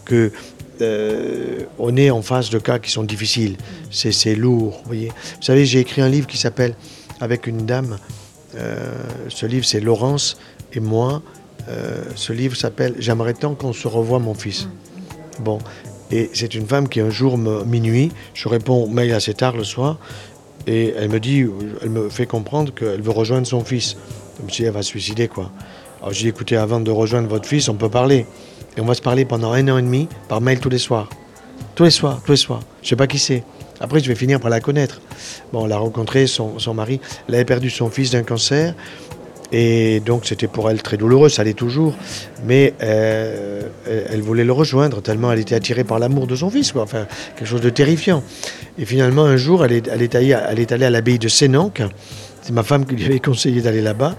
que 0.05 0.33
euh, 0.81 1.61
on 1.79 1.97
est 1.97 2.11
en 2.11 2.23
face 2.23 2.51
de 2.51 2.59
cas 2.59 2.79
qui 2.79 2.91
sont 2.91 3.05
difficiles. 3.05 3.57
C'est 3.91 4.35
lourd, 4.35 4.81
vous 4.83 4.87
voyez. 4.87 5.09
Vous 5.09 5.43
savez, 5.43 5.67
j'ai 5.67 5.81
écrit 5.81 6.03
un 6.03 6.09
livre 6.09 6.27
qui 6.27 6.37
s'appelle 6.37 6.75
Avec 7.21 7.47
une 7.47 7.67
dame. 7.67 7.99
Euh, 8.57 8.93
ce 9.29 9.47
livre, 9.47 9.65
c'est 9.65 9.81
Laurence 9.81 10.37
et 10.73 10.81
moi 10.81 11.23
euh, 11.69 12.03
ce 12.15 12.33
livre 12.33 12.57
s'appelle 12.57 12.95
J'aimerais 12.99 13.35
tant 13.35 13.55
qu'on 13.55 13.73
se 13.73 13.89
revoie, 13.89 14.19
mon 14.19 14.35
fils. 14.35 14.69
Bon, 15.41 15.59
et 16.11 16.31
c'est 16.35 16.55
une 16.55 16.67
femme 16.67 16.89
qui 16.89 17.01
un 17.01 17.11
jour, 17.11 17.39
minuit, 17.39 18.13
je 18.35 18.49
réponds 18.49 18.89
mail 18.89 19.13
assez 19.13 19.35
tard 19.35 19.57
le 19.57 19.65
soir, 19.65 19.99
et 20.67 20.95
elle 20.97 21.09
me 21.09 21.19
dit, 21.19 21.47
elle 21.83 21.91
me 21.91 22.09
fait 22.09 22.27
comprendre 22.27 22.73
qu'elle 22.73 23.01
veut 23.01 23.11
rejoindre 23.11 23.47
son 23.47 23.65
fils. 23.65 23.97
Je 24.39 24.45
me 24.45 24.49
suis 24.51 24.63
dit, 24.63 24.69
elle 24.69 24.75
va 24.75 24.83
se 24.83 24.91
suicider, 24.91 25.29
quoi. 25.29 25.51
Alors 26.01 26.13
j'ai 26.13 26.29
écoutez, 26.29 26.57
avant 26.57 26.81
de 26.81 26.91
rejoindre 26.91 27.29
votre 27.29 27.49
fils, 27.49 27.69
on 27.69 27.75
peut 27.75 27.89
parler. 27.89 28.27
Et 28.77 28.81
on 28.81 28.85
va 28.85 28.95
se 28.95 29.03
parler 29.03 29.25
pendant 29.25 29.53
un 29.53 29.69
an 29.69 29.79
et 29.79 29.83
demi 29.83 30.09
par 30.29 30.41
mail 30.41 30.59
tous 30.61 30.69
les 30.69 30.79
soirs. 30.79 31.09
Tous 31.75 31.85
les 31.85 31.91
soirs, 31.91 32.21
tous 32.25 32.33
les 32.33 32.37
soirs. 32.37 32.61
Je 32.83 32.89
sais 32.89 32.97
pas 32.97 33.07
qui 33.07 33.19
c'est. 33.19 33.45
Après, 33.81 34.01
je 34.01 34.09
vais 34.09 34.15
finir 34.15 34.41
par 34.41 34.51
la 34.51 34.61
connaître. 34.61 35.01
Bon, 35.53 35.65
on 35.65 35.67
l'a 35.67 35.77
rencontré, 35.77 36.27
son, 36.27 36.59
son 36.59 36.75
mari. 36.75 37.01
Elle 37.29 37.35
avait 37.35 37.45
perdu 37.45 37.71
son 37.71 37.91
fils 37.91 38.11
d'un 38.11 38.23
cancer. 38.23 38.75
Et 39.53 40.01
donc 40.01 40.27
c'était 40.27 40.49
pour 40.49 40.69
elle 40.69 40.83
très 40.83 40.97
douloureux, 40.97 41.29
ça 41.29 41.45
l'est 41.45 41.55
toujours, 41.55 41.95
mais 42.45 42.75
euh, 42.83 43.63
elle 43.87 44.21
voulait 44.21 44.43
le 44.43 44.53
rejoindre 44.53 45.01
tellement 45.01 45.31
elle 45.31 45.39
était 45.39 45.55
attirée 45.55 45.85
par 45.85 46.01
l'amour 46.01 46.27
de 46.27 46.35
son 46.35 46.51
fils, 46.51 46.73
enfin 46.75 47.07
quelque 47.37 47.47
chose 47.47 47.61
de 47.61 47.71
terrifiant. 47.71 48.25
Et 48.79 48.85
finalement 48.85 49.25
un 49.25 49.37
jour, 49.37 49.65
elle 49.65 49.73
est, 49.73 49.89
allée, 49.89 50.09
elle 50.51 50.59
est 50.59 50.73
allée 50.73 50.85
à 50.85 50.91
l'abbaye 50.91 51.21
de 51.21 51.29
Sénanque, 51.29 51.83
c'est 52.43 52.53
ma 52.53 52.65
femme 52.65 52.85
qui 52.85 52.97
lui 52.97 53.05
avait 53.05 53.21
conseillé 53.21 53.61
d'aller 53.61 53.81
là-bas, 53.83 54.17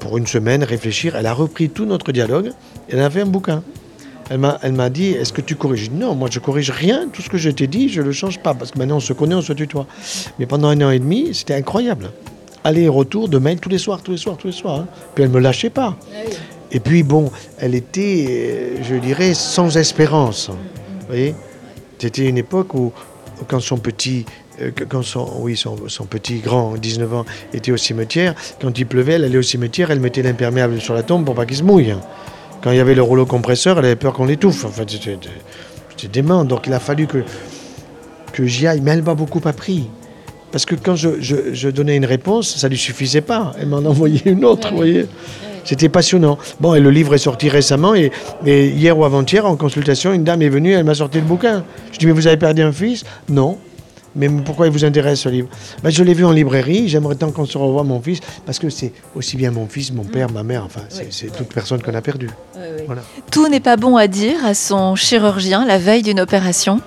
pour 0.00 0.18
une 0.18 0.26
semaine, 0.26 0.62
réfléchir, 0.64 1.16
elle 1.16 1.26
a 1.26 1.32
repris 1.32 1.70
tout 1.70 1.86
notre 1.86 2.12
dialogue, 2.12 2.50
elle 2.90 3.00
a 3.00 3.10
fait 3.10 3.22
un 3.22 3.26
bouquin. 3.26 3.62
Elle 4.30 4.38
m'a, 4.40 4.90
dit, 4.90 5.12
est-ce 5.12 5.32
que 5.32 5.40
tu 5.40 5.56
corriges? 5.56 5.90
Non, 5.90 6.14
moi 6.14 6.28
je 6.30 6.38
corrige 6.38 6.70
rien, 6.70 7.08
tout 7.10 7.22
ce 7.22 7.30
que 7.30 7.38
je 7.38 7.48
t'ai 7.48 7.66
dit, 7.66 7.88
je 7.88 8.02
ne 8.02 8.06
le 8.06 8.12
change 8.12 8.38
pas, 8.40 8.52
parce 8.52 8.70
que 8.70 8.78
maintenant 8.78 8.96
on 8.96 9.00
se 9.00 9.14
connaît, 9.14 9.34
on 9.34 9.40
se 9.40 9.54
tutoie. 9.54 9.86
Mais 10.38 10.44
pendant 10.44 10.68
un 10.68 10.80
an 10.82 10.90
et 10.90 10.98
demi, 10.98 11.30
c'était 11.32 11.54
incroyable 11.54 12.10
aller-retour 12.64 13.28
de 13.28 13.38
mail 13.38 13.60
tous 13.60 13.68
les 13.68 13.78
soirs, 13.78 14.02
tous 14.02 14.12
les 14.12 14.16
soirs, 14.16 14.36
tous 14.36 14.48
les 14.48 14.52
soirs. 14.52 14.80
Hein. 14.80 14.88
Puis 15.14 15.24
elle 15.24 15.30
ne 15.30 15.34
me 15.34 15.40
lâchait 15.40 15.70
pas. 15.70 15.96
Ah 16.12 16.30
et 16.70 16.80
puis 16.80 17.02
bon, 17.02 17.30
elle 17.58 17.74
était, 17.74 18.26
euh, 18.28 18.82
je 18.82 18.94
dirais, 18.96 19.32
sans 19.32 19.76
espérance. 19.78 20.50
Vous 20.50 21.06
voyez? 21.08 21.34
C'était 21.98 22.28
une 22.28 22.36
époque 22.36 22.74
où, 22.74 22.92
quand 23.48 23.60
son 23.60 23.78
petit, 23.78 24.26
euh, 24.60 24.70
quand 24.88 25.02
son, 25.02 25.26
oui, 25.40 25.56
son, 25.56 25.76
petit 26.04 26.40
grand, 26.40 26.74
19 26.74 27.14
ans, 27.14 27.24
était 27.54 27.72
au 27.72 27.78
cimetière, 27.78 28.34
quand 28.60 28.78
il 28.78 28.86
pleuvait, 28.86 29.14
elle 29.14 29.24
allait 29.24 29.38
au 29.38 29.42
cimetière, 29.42 29.90
elle 29.90 30.00
mettait 30.00 30.22
l'imperméable 30.22 30.78
sur 30.80 30.92
la 30.92 31.02
tombe 31.02 31.24
pour 31.24 31.34
pas 31.34 31.46
qu'il 31.46 31.56
se 31.56 31.62
mouille. 31.62 31.94
Quand 32.62 32.70
il 32.72 32.76
y 32.76 32.80
avait 32.80 32.94
le 32.94 33.02
rouleau 33.02 33.26
compresseur, 33.26 33.78
elle 33.78 33.84
avait 33.84 33.96
peur 33.96 34.12
qu'on 34.12 34.26
l'étouffe. 34.26 34.64
Enfin, 34.64 34.82
c'était 34.86 36.08
dément. 36.08 36.44
Donc 36.44 36.66
il 36.66 36.72
a 36.72 36.80
fallu 36.80 37.06
que, 37.06 37.24
que 38.32 38.46
j'y 38.46 38.66
aille. 38.66 38.80
Mais 38.80 38.92
elle 38.92 39.02
m'a 39.02 39.14
beaucoup 39.14 39.40
appris. 39.44 39.88
Parce 40.50 40.64
que 40.64 40.74
quand 40.74 40.96
je, 40.96 41.68
donnais 41.68 41.96
une 41.96 42.06
réponse, 42.06 42.56
ça 42.56 42.68
lui 42.68 42.78
suffisait 42.78 43.20
pas. 43.20 43.52
Elle 43.60 43.68
m'en 43.68 43.78
envoyait 43.78 44.22
une 44.24 44.44
autre, 44.44 44.70
vous 44.70 44.76
voyez. 44.76 45.06
C'était 45.64 45.90
passionnant. 45.90 46.38
Bon, 46.60 46.74
et 46.74 46.80
le 46.80 46.90
livre 46.90 47.14
est 47.14 47.18
sorti 47.18 47.50
récemment 47.50 47.94
et, 47.94 48.10
et 48.46 48.68
hier 48.68 48.96
ou 48.98 49.04
avant-hier, 49.04 49.44
en 49.44 49.56
consultation, 49.56 50.14
une 50.14 50.24
dame 50.24 50.40
est 50.40 50.48
venue, 50.48 50.72
elle 50.72 50.84
m'a 50.84 50.94
sorti 50.94 51.18
le 51.18 51.26
bouquin. 51.26 51.62
Je 51.92 51.98
dis, 51.98 52.06
mais 52.06 52.12
vous 52.12 52.26
avez 52.26 52.38
perdu 52.38 52.62
un 52.62 52.72
fils? 52.72 53.04
Non. 53.28 53.58
Mais 54.18 54.28
pourquoi 54.28 54.66
il 54.66 54.72
vous 54.72 54.84
intéresse 54.84 55.20
ce 55.20 55.28
livre? 55.28 55.48
Ben, 55.82 55.90
Je 55.90 56.02
l'ai 56.02 56.12
vu 56.12 56.24
en 56.24 56.32
librairie, 56.32 56.88
j'aimerais 56.88 57.14
tant 57.14 57.30
qu'on 57.30 57.46
se 57.46 57.56
revoie 57.56 57.84
mon 57.84 58.00
fils, 58.00 58.18
parce 58.44 58.58
que 58.58 58.68
c'est 58.68 58.92
aussi 59.14 59.36
bien 59.36 59.52
mon 59.52 59.66
fils, 59.66 59.92
mon 59.92 60.04
père, 60.04 60.30
ma 60.30 60.42
mère, 60.42 60.64
enfin, 60.64 60.82
c'est 60.88 61.32
toute 61.32 61.48
personne 61.54 61.80
qu'on 61.80 61.94
a 61.94 62.02
perdue. 62.02 62.30
Voilà. 62.86 63.02
Tout 63.30 63.48
n'est 63.48 63.60
pas 63.60 63.76
bon 63.76 63.96
à 63.96 64.08
dire 64.08 64.44
à 64.44 64.54
son 64.54 64.96
chirurgien 64.96 65.64
la 65.64 65.78
veille 65.78 66.02
d'une 66.02 66.20
opération. 66.20 66.80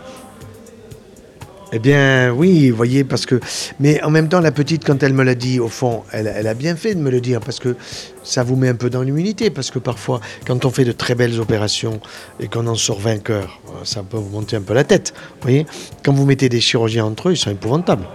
Eh 1.74 1.80
bien, 1.80 2.34
oui, 2.34 2.70
vous 2.70 2.76
voyez, 2.76 3.06
parce 3.06 3.26
que. 3.26 3.40
Mais 3.80 4.04
en 4.04 4.10
même 4.10 4.28
temps, 4.28 4.42
la 4.42 4.52
petite, 4.52 4.84
quand 4.86 5.02
elle 5.04 5.14
me 5.14 5.24
l'a 5.24 5.36
dit, 5.36 5.60
au 5.60 5.70
fond, 5.70 6.04
elle, 6.12 6.32
elle 6.34 6.48
a 6.48 6.54
bien 6.54 6.76
fait 6.76 6.96
de 6.96 7.00
me 7.00 7.10
le 7.10 7.22
dire, 7.22 7.40
parce 7.40 7.60
que 7.60 7.78
ça 8.24 8.44
vous 8.44 8.58
met 8.58 8.68
un 8.68 8.76
peu 8.76 8.90
dans 8.90 9.02
l'immunité. 9.02 9.50
Parce 9.50 9.72
que 9.72 9.80
parfois, 9.80 10.20
quand 10.46 10.66
on 10.66 10.70
fait 10.70 10.84
de 10.84 10.92
très 10.92 11.16
belles 11.16 11.40
opérations 11.40 12.02
et 12.42 12.48
qu'on 12.48 12.68
en 12.68 12.76
sort 12.76 13.00
vainqueur, 13.00 13.62
ça 13.86 14.04
peut 14.04 14.18
vous 14.18 14.30
monter 14.30 14.58
un 14.58 14.62
peu 14.62 14.74
la 14.74 14.84
tête. 14.84 15.14
Vous 15.16 15.44
voyez 15.44 15.66
Quand 16.04 16.12
vous 16.12 16.26
mettez 16.26 16.50
des 16.50 16.60
chirurgiens 16.60 17.06
entre 17.06 17.30
eux, 17.30 17.34
ils 17.34 17.38
sont 17.38 17.52
épouvantables. 17.52 18.06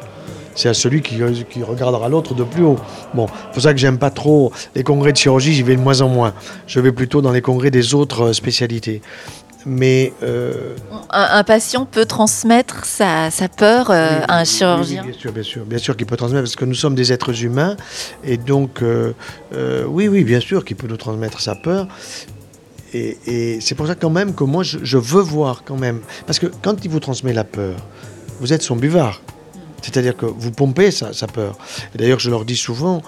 C'est 0.56 0.70
à 0.70 0.75
celui 0.75 1.02
qui, 1.02 1.16
qui 1.50 1.62
regardera 1.62 2.08
l'autre 2.08 2.34
de 2.34 2.42
plus 2.42 2.64
haut. 2.64 2.78
Bon, 3.14 3.26
c'est 3.26 3.52
pour 3.52 3.62
ça 3.62 3.75
que 3.75 3.78
j'aime 3.78 3.98
pas 3.98 4.10
trop 4.10 4.52
les 4.75 4.82
congrès 4.82 5.12
de 5.12 5.18
chirurgie, 5.18 5.52
j'y 5.52 5.62
vais 5.62 5.76
de 5.76 5.80
moins 5.82 6.00
en 6.00 6.08
moins. 6.08 6.32
Je 6.66 6.80
vais 6.80 6.92
plutôt 6.92 7.20
dans 7.20 7.32
les 7.32 7.42
congrès 7.42 7.70
des 7.70 7.94
autres 7.94 8.28
euh, 8.28 8.32
spécialités. 8.32 9.02
Mais. 9.66 10.12
euh, 10.23 10.76
Un, 11.11 11.38
un 11.38 11.44
patient 11.44 11.85
peut 11.87 12.04
transmettre 12.06 12.85
sa, 12.85 13.30
sa 13.32 13.49
peur 13.49 13.90
euh, 13.90 14.18
Oui, 14.20 14.25
à 14.28 14.38
un 14.38 14.44
chirurgien. 14.44 15.02
oui, 15.04 15.11
bien 15.11 15.18
sûr, 15.20 15.32
bien 15.32 15.42
sûr, 15.42 15.64
bien 15.64 15.78
sûr 15.78 15.96
qu'il 15.96 16.06
peut 16.06 16.16
transmettre 16.16 16.44
parce 16.44 16.56
que 16.56 16.64
nous 16.64 16.75
sommes 16.75 16.94
des 16.94 17.12
êtres 17.12 17.42
humains 17.44 17.76
et 18.25 18.37
donc 18.37 18.80
euh, 18.82 19.12
oui, 19.88 20.06
oui, 20.08 20.23
bien 20.25 20.40
sûr 20.40 20.64
qu'il 20.64 20.76
peut 20.76 20.87
nous 20.87 20.96
transmettre 20.96 21.40
sa 21.40 21.54
peur. 21.56 21.88
Et, 22.94 23.18
et 23.26 23.61
c'est 23.61 23.75
pour 23.75 23.87
ça 23.88 23.94
quand 23.96 24.11
même 24.11 24.35
que 24.35 24.44
moi 24.44 24.62
je, 24.62 24.78
je 24.82 24.96
veux 24.99 25.20
voir 25.23 25.62
quand 25.64 25.76
même 25.76 26.00
parce 26.26 26.38
que 26.38 26.46
quand 26.62 26.85
il 26.85 26.90
vous 26.90 27.00
transmet 27.00 27.32
la 27.32 27.44
peur, 27.44 27.76
vous 28.40 28.52
êtes 28.52 28.62
son 28.62 28.76
buvard. 28.76 29.20
C'est-à-dire 29.82 30.16
que 30.16 30.26
vous 30.26 30.50
pompez 30.50 30.90
sa, 30.90 31.12
sa 31.12 31.26
peur. 31.26 31.56
D'ailleurs, 31.94 32.18
je 32.18 32.30
leur 32.30 32.44
dis 32.44 32.56
souvent, 32.56 33.02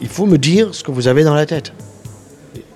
il 0.00 0.08
faut 0.08 0.26
me 0.26 0.36
dire 0.38 0.74
ce 0.74 0.82
que 0.82 0.90
vous 0.90 1.06
avez 1.06 1.22
dans 1.24 1.34
la 1.34 1.46
tête. 1.46 1.72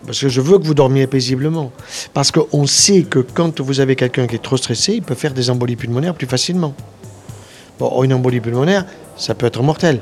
Parce 0.07 0.21
que 0.21 0.29
je 0.29 0.41
veux 0.41 0.59
que 0.59 0.65
vous 0.65 0.75
dormiez 0.75 1.07
paisiblement. 1.07 1.73
Parce 2.15 2.31
qu'on 2.31 2.67
sait 2.67 3.03
que 3.03 3.19
quand 3.19 3.61
vous 3.61 3.81
avez 3.81 3.97
quelqu'un 3.97 4.27
qui 4.27 4.37
est 4.37 4.43
trop 4.43 4.57
stressé, 4.57 4.95
il 4.95 5.03
peut 5.03 5.15
faire 5.15 5.35
des 5.35 5.51
embolies 5.51 5.77
pulmonaires 5.77 6.15
plus 6.15 6.27
facilement. 6.29 6.75
Bon, 7.79 8.03
une 8.05 8.15
embolie 8.15 8.41
pulmonaire, 8.41 8.87
ça 9.17 9.35
peut 9.35 9.47
être 9.47 9.63
mortel. 9.63 10.01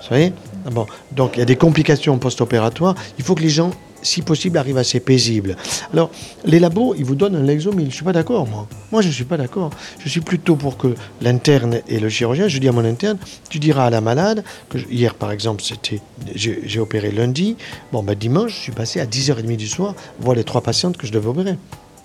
Vous 0.00 0.08
savez 0.08 0.32
Ah. 0.66 0.70
Donc, 1.12 1.32
il 1.36 1.38
y 1.40 1.42
a 1.42 1.46
des 1.46 1.56
complications 1.56 2.18
post-opératoires. 2.18 2.94
Il 3.18 3.24
faut 3.24 3.34
que 3.34 3.42
les 3.42 3.48
gens, 3.48 3.70
si 4.02 4.22
possible, 4.22 4.58
arrivent 4.58 4.78
assez 4.78 5.00
paisibles. 5.00 5.56
Alors, 5.92 6.10
les 6.44 6.58
labos, 6.58 6.94
ils 6.96 7.04
vous 7.04 7.14
donnent 7.14 7.36
un 7.36 7.42
Lexomil. 7.42 7.86
Je 7.86 7.90
ne 7.90 7.94
suis 7.94 8.04
pas 8.04 8.12
d'accord, 8.12 8.46
moi. 8.46 8.66
Moi, 8.92 9.02
je 9.02 9.08
ne 9.08 9.12
suis 9.12 9.24
pas 9.24 9.36
d'accord. 9.36 9.70
Je 9.98 10.08
suis 10.08 10.20
plutôt 10.20 10.56
pour 10.56 10.76
que 10.76 10.94
l'interne 11.20 11.80
et 11.88 12.00
le 12.00 12.08
chirurgien, 12.08 12.48
je 12.48 12.58
dis 12.58 12.68
à 12.68 12.72
mon 12.72 12.84
interne, 12.84 13.18
tu 13.48 13.58
diras 13.58 13.86
à 13.86 13.90
la 13.90 14.00
malade, 14.00 14.44
que 14.68 14.78
hier, 14.90 15.14
par 15.14 15.32
exemple, 15.32 15.62
c'était, 15.62 16.00
j'ai 16.34 16.80
opéré 16.80 17.10
lundi. 17.10 17.56
Bon, 17.92 18.02
ben, 18.02 18.14
dimanche, 18.14 18.52
je 18.54 18.60
suis 18.60 18.72
passé 18.72 19.00
à 19.00 19.06
10h30 19.06 19.56
du 19.56 19.68
soir, 19.68 19.94
voir 20.20 20.36
les 20.36 20.44
trois 20.44 20.60
patientes 20.60 20.96
que 20.96 21.06
je 21.06 21.12
devais 21.12 21.28
opérer. 21.28 21.56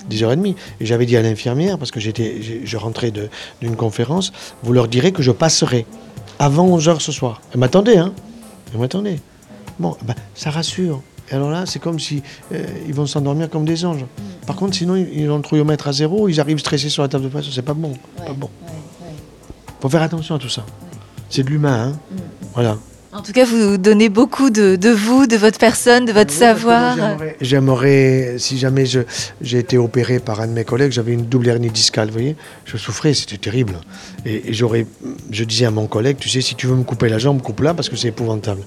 10h30. 0.10 0.56
Et 0.80 0.86
j'avais 0.86 1.06
dit 1.06 1.18
à 1.18 1.22
l'infirmière, 1.22 1.78
parce 1.78 1.92
que 1.92 2.00
j'étais, 2.00 2.42
je 2.64 2.78
rentrais 2.78 3.12
d'une 3.62 3.76
conférence, 3.76 4.34
vous 4.64 4.74
leur 4.74 4.88
direz 4.88 5.12
que 5.12 5.24
je 5.24 5.32
passerai 5.32 5.86
avant 6.40 6.78
11h 6.78 7.00
ce 7.00 7.12
soir. 7.12 7.42
Elle 7.54 7.60
m'attendait, 7.60 7.98
hein 7.98 8.14
Elle 8.74 8.80
m'attendait. 8.80 9.20
Bon, 9.80 9.96
ben, 10.04 10.16
ça 10.36 10.50
rassure. 10.50 11.02
Et 11.32 11.36
alors 11.36 11.50
là, 11.50 11.66
c'est 11.66 11.80
comme 11.80 12.00
si 12.00 12.22
euh, 12.52 12.64
ils 12.88 12.94
vont 12.94 13.06
s'endormir 13.06 13.50
comme 13.50 13.66
des 13.66 13.86
anges. 13.86 14.06
Par 14.46 14.56
contre, 14.56 14.76
sinon, 14.76 14.96
ils 14.96 15.30
ont 15.30 15.38
le 15.38 15.42
trouillomètre 15.44 15.88
à 15.88 15.94
zéro, 15.94 16.28
ils 16.28 16.40
arrivent 16.40 16.60
stressés 16.60 16.90
sur 16.90 17.02
la 17.02 17.08
table 17.10 17.24
de 17.24 17.30
pression. 17.30 17.52
C'est 17.54 17.62
pas 17.62 17.74
bon. 17.74 17.94
Pas 18.18 18.34
bon. 18.34 18.50
Faut 19.82 19.90
faire 19.90 20.02
attention 20.02 20.36
à 20.36 20.40
tout 20.40 20.50
ça. 20.50 20.66
C'est 21.30 21.44
de 21.44 21.50
l'humain, 21.50 21.94
hein 21.94 22.20
Voilà. 22.54 22.78
En 23.16 23.22
tout 23.22 23.32
cas, 23.32 23.46
vous 23.46 23.78
donnez 23.78 24.10
beaucoup 24.10 24.50
de, 24.50 24.76
de 24.76 24.90
vous, 24.90 25.28
de 25.28 25.38
votre 25.38 25.60
personne, 25.60 26.04
de 26.06 26.12
votre 26.12 26.36
parce 26.36 26.40
que 26.40 26.40
savoir. 26.40 26.98
j'aimerais- 27.42 28.36
si 28.40 28.58
jamais 28.58 28.86
j'ai 28.86 29.58
été 29.60 29.78
opéré 29.78 30.18
par 30.20 30.42
un 30.42 30.48
de 30.48 30.52
mes 30.54 30.64
collègues, 30.64 30.92
j'avais 30.92 31.14
une 31.14 31.26
double 31.28 31.48
hernie 31.48 31.70
discale, 31.70 32.08
vous 32.08 32.14
voyez, 32.14 32.36
je 32.66 32.76
souffrais, 32.76 33.14
c'était 33.14 33.38
terrible. 33.38 33.76
Et, 34.26 34.50
et 34.50 34.54
j'aurais, 34.54 34.88
je 35.30 35.44
disais 35.44 35.66
à 35.66 35.72
mon 35.72 35.86
collègue, 35.86 36.18
tu 36.20 36.28
sais, 36.28 36.42
si 36.42 36.56
tu 36.56 36.66
veux 36.66 36.76
me 36.76 36.84
couper 36.84 37.08
la 37.08 37.20
jambe, 37.20 37.40
coupe-la 37.42 37.76
parce 37.76 37.88
que 37.88 37.96
c'est 37.96 38.08
épouvantable. 38.08 38.62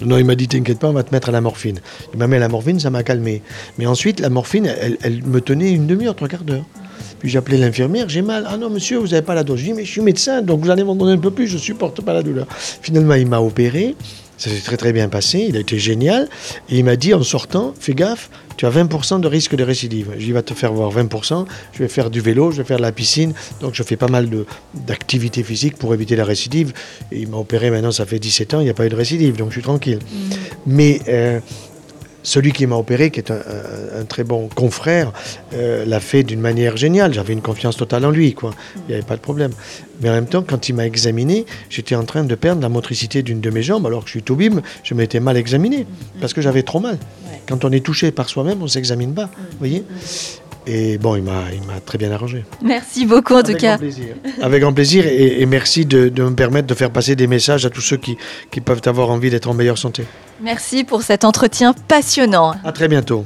Non, 0.00 0.18
il 0.18 0.24
m'a 0.24 0.34
dit, 0.34 0.48
t'inquiète 0.48 0.78
pas, 0.78 0.88
on 0.88 0.92
va 0.92 1.02
te 1.02 1.14
mettre 1.14 1.28
à 1.28 1.32
la 1.32 1.40
morphine. 1.40 1.80
Il 2.12 2.18
m'a 2.18 2.26
mis 2.26 2.36
à 2.36 2.40
la 2.40 2.48
morphine, 2.48 2.80
ça 2.80 2.90
m'a 2.90 3.02
calmé. 3.02 3.42
Mais 3.78 3.86
ensuite, 3.86 4.20
la 4.20 4.28
morphine, 4.30 4.66
elle, 4.66 5.24
me 5.24 5.40
tenait 5.40 5.72
une 5.72 5.86
demi-heure, 5.86 6.16
trois 6.16 6.28
quarts 6.28 6.44
d'heure. 6.44 6.64
Puis 7.20 7.36
appelé 7.36 7.56
l'infirmière, 7.56 8.08
j'ai 8.08 8.22
mal. 8.22 8.44
Ah 8.48 8.56
non, 8.56 8.68
monsieur, 8.68 8.98
vous 8.98 9.08
n'avez 9.08 9.22
pas 9.22 9.34
la 9.34 9.44
dose. 9.44 9.60
Je 9.60 9.64
dis, 9.64 9.72
mais 9.72 9.84
je 9.84 9.90
suis 9.90 10.02
médecin, 10.02 10.42
donc 10.42 10.60
vous 10.60 10.70
allez 10.70 10.84
m'en 10.84 10.94
donner 10.94 11.12
un 11.12 11.18
peu 11.18 11.30
plus, 11.30 11.46
je 11.46 11.56
supporte 11.56 12.02
pas 12.02 12.12
la 12.12 12.22
douleur. 12.22 12.46
Finalement, 12.50 13.14
il 13.14 13.26
m'a 13.26 13.40
opéré, 13.40 13.94
ça 14.36 14.50
s'est 14.50 14.60
très 14.60 14.76
très 14.76 14.92
bien 14.92 15.08
passé, 15.08 15.46
il 15.48 15.56
a 15.56 15.60
été 15.60 15.78
génial. 15.78 16.28
Et 16.68 16.78
il 16.78 16.84
m'a 16.84 16.96
dit 16.96 17.14
en 17.14 17.22
sortant, 17.22 17.74
fais 17.78 17.94
gaffe, 17.94 18.30
tu 18.56 18.66
as 18.66 18.70
20% 18.70 19.20
de 19.20 19.28
risque 19.28 19.54
de 19.54 19.64
récidive. 19.64 20.10
Je 20.18 20.26
il 20.26 20.32
va 20.32 20.42
te 20.42 20.54
faire 20.54 20.72
voir 20.72 20.92
20%, 20.92 21.46
je 21.72 21.78
vais 21.78 21.88
faire 21.88 22.10
du 22.10 22.20
vélo, 22.20 22.50
je 22.50 22.58
vais 22.58 22.64
faire 22.64 22.78
de 22.78 22.82
la 22.82 22.92
piscine, 22.92 23.32
donc 23.60 23.74
je 23.74 23.82
fais 23.82 23.96
pas 23.96 24.08
mal 24.08 24.28
d'activités 24.74 25.42
physiques 25.42 25.76
pour 25.76 25.94
éviter 25.94 26.16
la 26.16 26.24
récidive. 26.24 26.72
Et 27.12 27.20
il 27.20 27.28
m'a 27.28 27.36
opéré 27.36 27.70
maintenant, 27.70 27.92
ça 27.92 28.06
fait 28.06 28.18
17 28.18 28.54
ans, 28.54 28.60
il 28.60 28.64
n'y 28.64 28.70
a 28.70 28.74
pas 28.74 28.86
eu 28.86 28.88
de 28.88 28.96
récidive, 28.96 29.36
donc 29.36 29.48
je 29.48 29.54
suis 29.54 29.62
tranquille. 29.62 29.98
Mais 30.66 31.00
euh, 31.08 31.40
celui 32.24 32.50
qui 32.52 32.66
m'a 32.66 32.74
opéré, 32.76 33.10
qui 33.12 33.20
est 33.20 33.30
un, 33.30 33.36
un- 33.36 34.00
un 34.00 34.04
très 34.06 34.24
bon 34.24 34.48
confrère, 34.48 35.12
euh, 35.52 35.84
l'a 35.84 36.00
fait 36.00 36.24
d'une 36.24 36.40
manière 36.40 36.76
géniale. 36.76 37.14
J'avais 37.14 37.32
une 37.34 37.42
confiance 37.42 37.76
totale 37.76 38.04
en 38.04 38.10
lui, 38.10 38.34
quoi. 38.34 38.50
Il 38.76 38.82
n'y 38.88 38.94
avait 38.94 39.06
pas 39.06 39.14
de 39.16 39.20
problème. 39.20 39.52
Mais 40.00 40.08
en 40.10 40.14
même 40.14 40.26
temps, 40.26 40.42
quand 40.42 40.68
il 40.68 40.74
m'a 40.74 40.86
examiné, 40.86 41.46
j'étais 41.70 41.94
en 41.94 42.02
train 42.04 42.24
de 42.24 42.34
perdre 42.34 42.60
la 42.62 42.68
motricité 42.68 43.22
d'une 43.22 43.40
de 43.40 43.50
mes 43.50 43.62
jambes, 43.62 43.86
alors 43.86 44.00
que 44.00 44.06
je 44.06 44.12
suis 44.12 44.22
tout 44.24 44.34
bim, 44.34 44.60
je 44.82 44.94
m'étais 44.94 45.20
mal 45.20 45.36
examiné, 45.36 45.86
parce 46.20 46.32
que 46.32 46.40
j'avais 46.42 46.62
trop 46.64 46.80
mal. 46.80 46.98
Quand 47.46 47.64
on 47.64 47.70
est 47.70 47.84
touché 47.84 48.10
par 48.10 48.28
soi-même, 48.28 48.58
on 48.60 48.64
ne 48.64 48.68
s'examine 48.68 49.14
pas, 49.14 49.26
vous 49.26 49.58
voyez 49.58 49.84
Et 50.66 50.96
bon, 50.98 51.14
il 51.16 51.22
m'a 51.22 51.42
il 51.52 51.62
m'a 51.66 51.80
très 51.80 51.98
bien 51.98 52.10
arrangé. 52.10 52.44
Merci 52.62 53.04
beaucoup 53.06 53.34
en 53.34 53.42
tout 53.42 53.50
Avec 53.50 53.60
cas. 53.60 53.76
grand 53.76 53.78
plaisir. 53.78 54.14
Avec 54.40 54.60
grand 54.62 54.72
plaisir, 54.72 55.06
et, 55.06 55.40
et 55.42 55.46
merci 55.46 55.84
de, 55.84 56.08
de 56.08 56.22
me 56.22 56.34
permettre 56.34 56.66
de 56.66 56.74
faire 56.74 56.90
passer 56.90 57.14
des 57.16 57.26
messages 57.26 57.66
à 57.66 57.70
tous 57.70 57.82
ceux 57.82 57.96
qui, 57.98 58.16
qui 58.50 58.60
peuvent 58.60 58.80
avoir 58.86 59.10
envie 59.10 59.28
d'être 59.30 59.48
en 59.48 59.54
meilleure 59.54 59.78
santé. 59.78 60.04
Merci 60.40 60.84
pour 60.84 61.02
cet 61.02 61.24
entretien 61.24 61.74
passionnant. 61.88 62.54
À 62.64 62.72
très 62.72 62.88
bientôt. 62.88 63.24